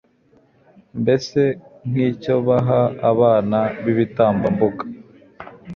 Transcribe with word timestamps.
mbese 1.01 1.39
nk'icyo 1.89 2.35
baha 2.47 2.81
abana 3.11 3.59
b'ibitambambuga 3.83 4.83